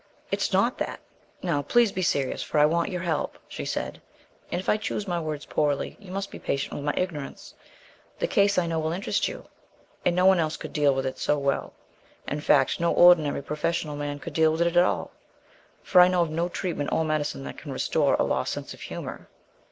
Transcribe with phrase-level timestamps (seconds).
[0.31, 0.99] "It's not that;
[1.43, 4.01] now, please, be serious, for I want your help," she said;
[4.51, 7.53] "and if I choose my words poorly you must be patient with my ignorance.
[8.17, 9.45] The case I know will interest you,
[10.03, 11.73] and no one else could deal with it so well.
[12.27, 15.11] In fact, no ordinary professional man could deal with it at all,
[15.83, 18.81] for I know of no treatment or medicine that can restore a lost sense of
[18.81, 19.27] humour!"